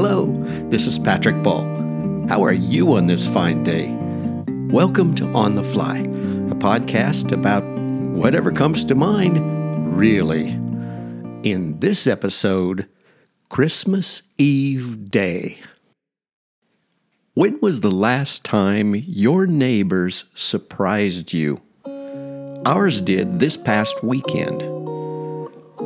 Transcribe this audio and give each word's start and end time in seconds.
Hello, 0.00 0.26
this 0.70 0.86
is 0.86 0.96
Patrick 0.96 1.42
Ball. 1.42 1.64
How 2.28 2.44
are 2.44 2.52
you 2.52 2.94
on 2.94 3.08
this 3.08 3.26
fine 3.26 3.64
day? 3.64 3.88
Welcome 4.72 5.12
to 5.16 5.26
On 5.32 5.56
the 5.56 5.64
Fly, 5.64 5.96
a 5.96 6.54
podcast 6.54 7.32
about 7.32 7.64
whatever 8.16 8.52
comes 8.52 8.84
to 8.84 8.94
mind, 8.94 9.98
really. 9.98 10.50
In 11.42 11.80
this 11.80 12.06
episode, 12.06 12.86
Christmas 13.48 14.22
Eve 14.36 15.10
Day. 15.10 15.58
When 17.34 17.58
was 17.60 17.80
the 17.80 17.90
last 17.90 18.44
time 18.44 18.94
your 18.94 19.48
neighbors 19.48 20.26
surprised 20.32 21.32
you? 21.32 21.60
Ours 22.64 23.00
did 23.00 23.40
this 23.40 23.56
past 23.56 24.04
weekend. 24.04 24.77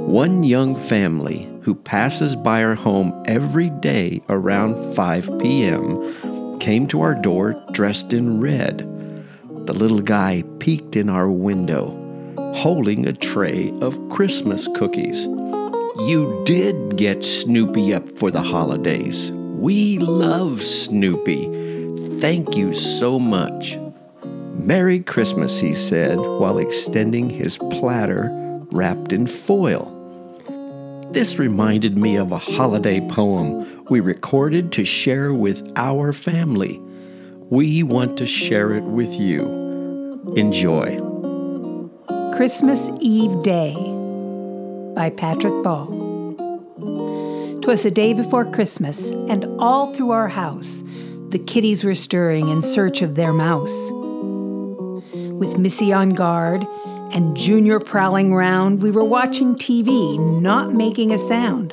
One 0.07 0.43
young 0.43 0.77
family 0.77 1.49
who 1.63 1.75
passes 1.75 2.37
by 2.37 2.63
our 2.63 2.75
home 2.75 3.23
every 3.25 3.71
day 3.71 4.21
around 4.29 4.77
5 4.95 5.39
p.m. 5.39 6.59
came 6.59 6.87
to 6.89 7.01
our 7.01 7.15
door 7.15 7.55
dressed 7.71 8.13
in 8.13 8.41
red. 8.41 8.81
The 9.67 9.73
little 9.73 10.01
guy 10.01 10.43
peeked 10.59 10.97
in 10.97 11.09
our 11.09 11.31
window, 11.31 11.97
holding 12.55 13.07
a 13.07 13.15
tray 13.15 13.73
of 13.81 13.99
Christmas 14.11 14.69
cookies. 14.75 15.25
You 15.25 16.43
did 16.45 16.97
get 16.97 17.25
Snoopy 17.25 17.95
up 17.95 18.11
for 18.19 18.31
the 18.31 18.43
holidays. 18.43 19.31
We 19.31 19.99
love 19.99 20.61
Snoopy. 20.61 22.19
Thank 22.19 22.57
you 22.57 22.75
so 22.75 23.19
much. 23.19 23.79
Merry 24.57 25.01
Christmas, 25.01 25.59
he 25.59 25.75
said 25.75 26.19
while 26.19 26.59
extending 26.59 27.31
his 27.31 27.57
platter 27.57 28.42
wrapped 28.73 29.13
in 29.13 29.27
foil. 29.27 29.99
This 31.13 31.39
reminded 31.39 31.99
me 31.99 32.17
of 32.17 32.33
a 32.33 32.39
holiday 32.39 33.07
poem 33.09 33.85
we 33.91 34.01
recorded 34.01 34.73
to 34.73 34.85
share 34.85 35.35
with 35.35 35.71
our 35.77 36.13
family. 36.13 36.81
We 37.51 37.83
want 37.83 38.17
to 38.17 38.27
share 38.27 38.73
it 38.73 38.85
with 38.85 39.13
you. 39.15 39.43
Enjoy. 40.37 40.99
Christmas 42.35 42.89
Eve 43.01 43.43
Day 43.43 43.75
by 44.95 45.11
Patrick 45.11 45.63
Ball. 45.63 45.87
'Twas 47.61 47.83
the 47.83 47.91
day 47.91 48.15
before 48.15 48.45
Christmas, 48.45 49.11
and 49.29 49.45
all 49.59 49.93
through 49.93 50.11
our 50.11 50.29
house 50.29 50.83
the 51.29 51.39
kitties 51.39 51.85
were 51.85 51.95
stirring 51.95 52.49
in 52.49 52.63
search 52.63 53.03
of 53.03 53.15
their 53.15 53.33
mouse. 53.33 53.91
With 55.13 55.59
Missy 55.59 55.93
on 55.93 56.11
guard 56.11 56.67
and 57.13 57.37
Junior 57.37 57.79
prowling 57.79 58.35
round, 58.35 58.83
we 58.83 58.91
were 58.91 59.05
watching 59.05 59.55
TV, 59.55 60.19
not 60.41 60.73
making 60.73 61.13
a 61.13 61.19
sound. 61.19 61.71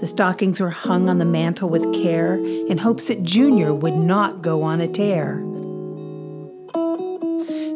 The 0.00 0.06
stockings 0.06 0.60
were 0.60 0.70
hung 0.70 1.08
on 1.08 1.18
the 1.18 1.24
mantel 1.24 1.68
with 1.68 1.92
care 1.92 2.36
in 2.36 2.78
hopes 2.78 3.08
that 3.08 3.24
Junior 3.24 3.74
would 3.74 3.96
not 3.96 4.42
go 4.42 4.62
on 4.62 4.80
a 4.80 4.86
tear. 4.86 5.44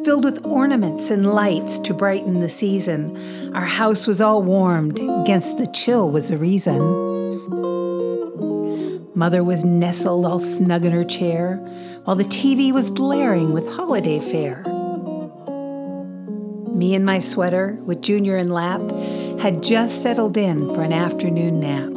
Filled 0.05 0.25
with 0.25 0.45
ornaments 0.45 1.11
and 1.11 1.33
lights 1.33 1.81
to 1.81 1.95
brighten 1.95 2.41
the 2.41 2.49
season, 2.49 3.53
our 3.55 3.65
house 3.65 4.07
was 4.07 4.21
all 4.21 4.43
warmed, 4.43 5.01
against 5.01 5.59
the 5.59 5.67
chill 5.67 6.09
was 6.11 6.31
a 6.31 6.37
reason. 6.37 6.81
Mother 9.15 9.43
was 9.43 9.65
nestled 9.65 10.25
all 10.25 10.41
snug 10.41 10.85
in 10.85 10.93
her 10.93 11.05
chair, 11.05 11.57
while 12.05 12.17
the 12.17 12.25
TV 12.25 12.73
was 12.73 12.89
blaring 12.89 13.53
with 13.53 13.67
holiday 13.67 14.21
fare. 14.21 14.65
Me 16.83 16.97
in 16.97 17.05
my 17.05 17.21
sweater, 17.21 17.79
with 17.85 18.01
Junior 18.01 18.37
in 18.37 18.51
lap, 18.51 18.81
had 19.39 19.63
just 19.63 20.03
settled 20.03 20.37
in 20.37 20.67
for 20.75 20.83
an 20.83 20.93
afternoon 20.93 21.61
nap. 21.61 21.93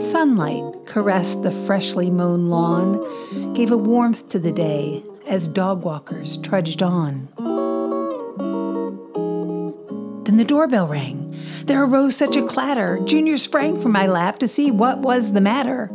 Sunlight 0.00 0.86
caressed 0.86 1.42
the 1.42 1.50
freshly 1.50 2.08
mown 2.08 2.48
lawn, 2.48 3.52
gave 3.54 3.72
a 3.72 3.76
warmth 3.76 4.28
to 4.28 4.38
the 4.38 4.52
day 4.52 5.02
as 5.26 5.48
dog 5.48 5.82
walkers 5.82 6.36
trudged 6.36 6.80
on. 6.80 7.28
Then 10.26 10.36
the 10.36 10.44
doorbell 10.44 10.86
rang. 10.86 11.36
There 11.64 11.82
arose 11.82 12.14
such 12.14 12.36
a 12.36 12.46
clatter. 12.46 13.00
Junior 13.04 13.36
sprang 13.36 13.80
from 13.80 13.90
my 13.90 14.06
lap 14.06 14.38
to 14.38 14.46
see 14.46 14.70
what 14.70 15.00
was 15.00 15.32
the 15.32 15.40
matter. 15.40 15.90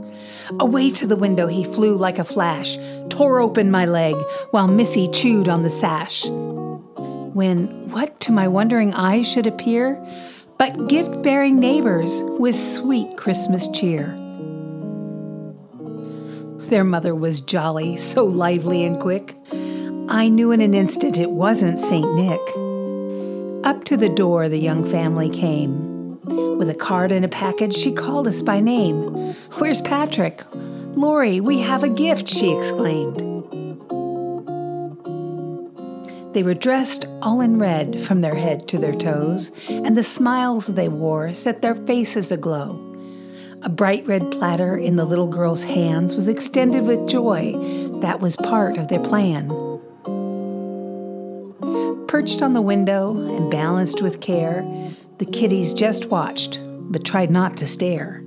Away 0.60 0.90
to 0.90 1.08
the 1.08 1.16
window 1.16 1.48
he 1.48 1.64
flew 1.64 1.96
like 1.96 2.20
a 2.20 2.26
flash, 2.26 2.78
tore 3.08 3.40
open 3.40 3.72
my 3.72 3.86
leg 3.86 4.18
while 4.50 4.68
Missy 4.68 5.08
chewed 5.08 5.48
on 5.48 5.64
the 5.64 5.70
sash 5.70 6.26
when 7.34 7.90
what 7.92 8.20
to 8.22 8.32
my 8.32 8.48
wondering 8.48 8.94
eyes 8.94 9.28
should 9.28 9.48
appear 9.48 10.02
but 10.62 10.88
gift 10.88 11.24
bearing 11.24 11.60
neighbors 11.60 12.22
with 12.38 12.54
sweet 12.56 13.18
Christmas 13.18 13.68
cheer. 13.70 14.16
Their 16.70 16.84
mother 16.84 17.16
was 17.16 17.42
jolly, 17.42 17.98
so 17.98 18.24
lively 18.26 18.86
and 18.86 19.00
quick. 19.00 19.36
I 20.08 20.30
knew 20.30 20.52
in 20.52 20.62
an 20.62 20.76
instant 20.76 21.18
it 21.18 21.32
wasn't 21.32 21.80
St. 21.80 22.14
Nick. 22.14 22.40
Up 23.66 23.84
to 23.86 23.98
the 23.98 24.14
door 24.16 24.48
the 24.50 24.60
young 24.60 24.88
family 24.88 25.32
came. 25.32 26.20
With 26.60 26.70
a 26.70 26.76
card 26.76 27.12
and 27.12 27.26
a 27.26 27.28
package, 27.28 27.76
she 27.76 27.92
called 27.92 28.28
us 28.28 28.44
by 28.44 28.60
name. 28.60 29.34
Where's 29.54 29.82
Patrick? 29.82 30.44
Laurie, 30.54 31.40
we 31.40 31.62
have 31.62 31.84
a 31.84 31.90
gift, 31.90 32.30
she 32.30 32.56
exclaimed. 32.56 33.31
They 36.34 36.44
were 36.44 36.54
dressed 36.54 37.06
all 37.22 37.42
in 37.42 37.60
red 37.60 38.00
from 38.00 38.22
their 38.22 38.36
head 38.36 38.68
to 38.70 38.78
their 38.78 38.94
toes, 38.94 39.52
and 39.70 39.98
the 39.98 40.04
smiles 40.04 40.68
they 40.68 40.88
wore 40.88 41.34
set 41.34 41.62
their 41.62 41.76
faces 41.76 42.32
aglow. 42.32 42.88
A 43.64 43.70
bright 43.70 44.08
red 44.08 44.32
platter 44.32 44.78
in 44.78 44.96
the 44.96 45.06
little 45.06 45.28
girl's 45.28 45.64
hands 45.64 46.16
was 46.16 46.28
extended 46.28 46.84
with 46.84 47.08
joy. 47.08 47.54
That 48.02 48.20
was 48.20 48.36
part 48.38 48.78
of 48.78 48.88
their 48.88 49.02
plan. 49.02 49.50
Perched 52.08 52.42
on 52.42 52.54
the 52.54 52.62
window 52.62 53.16
and 53.36 53.52
balanced 53.52 54.02
with 54.02 54.22
care, 54.22 54.66
the 55.20 55.26
kiddies 55.26 55.74
just 55.74 56.08
watched, 56.08 56.60
but 56.64 57.04
tried 57.04 57.30
not 57.30 57.56
to 57.58 57.68
stare. 57.68 58.24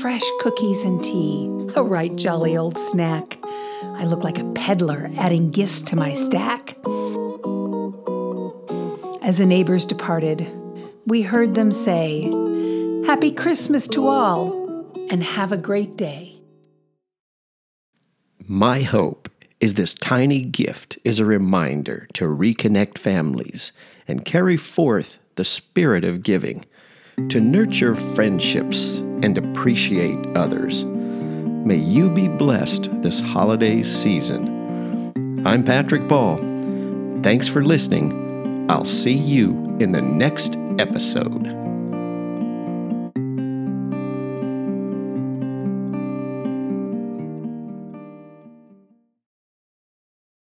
Fresh 0.00 0.24
cookies 0.40 0.84
and 0.84 1.02
tea, 1.02 1.48
a 1.74 1.82
right 1.82 2.14
jolly 2.14 2.56
old 2.56 2.76
snack. 2.76 3.37
I 3.82 4.04
look 4.04 4.24
like 4.24 4.38
a 4.38 4.52
peddler 4.52 5.10
adding 5.16 5.50
gifts 5.50 5.82
to 5.82 5.96
my 5.96 6.14
stack. 6.14 6.76
As 9.22 9.38
the 9.38 9.46
neighbors 9.46 9.84
departed, 9.84 10.50
we 11.06 11.22
heard 11.22 11.54
them 11.54 11.70
say, 11.70 12.22
Happy 13.06 13.32
Christmas 13.32 13.86
to 13.88 14.08
all, 14.08 14.52
and 15.10 15.22
have 15.22 15.52
a 15.52 15.56
great 15.56 15.96
day. 15.96 16.40
My 18.46 18.80
hope 18.80 19.28
is 19.60 19.74
this 19.74 19.94
tiny 19.94 20.42
gift 20.42 20.98
is 21.04 21.18
a 21.18 21.24
reminder 21.24 22.06
to 22.14 22.24
reconnect 22.24 22.98
families 22.98 23.72
and 24.06 24.24
carry 24.24 24.56
forth 24.56 25.18
the 25.34 25.44
spirit 25.44 26.04
of 26.04 26.22
giving, 26.22 26.64
to 27.28 27.40
nurture 27.40 27.94
friendships 27.94 28.98
and 29.22 29.36
appreciate 29.36 30.18
others. 30.36 30.84
May 31.68 31.76
you 31.76 32.08
be 32.08 32.28
blessed 32.28 32.88
this 33.02 33.20
holiday 33.20 33.82
season. 33.82 35.12
I'm 35.44 35.62
Patrick 35.62 36.08
Ball. 36.08 36.38
Thanks 37.22 37.46
for 37.46 37.62
listening. 37.62 38.70
I'll 38.70 38.86
see 38.86 39.12
you 39.12 39.50
in 39.78 39.92
the 39.92 40.00
next 40.00 40.56
episode. 40.78 41.57